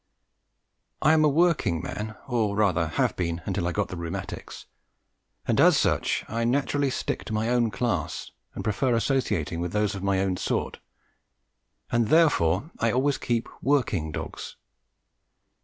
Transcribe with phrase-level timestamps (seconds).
[1.03, 4.65] I am a working man, or rather have been till I got the rheumatics,
[5.47, 9.93] and as such I naturally stick to my own class and prefer associating with those
[9.93, 10.79] of my own sort,
[11.91, 14.55] and therefore I always keep working dogs.